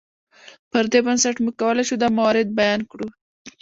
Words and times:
پر 0.71 0.83
دې 0.91 0.99
بنسټ 1.05 1.35
موږ 1.43 1.55
کولی 1.61 1.83
شو 1.87 1.95
دا 2.01 2.07
موارد 2.17 2.47
بیان 2.59 2.81
کړو. 2.91 3.07